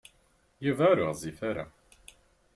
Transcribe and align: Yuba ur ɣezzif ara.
Yuba 0.65 0.83
ur 0.91 0.99
ɣezzif 1.07 1.39
ara. 1.49 1.65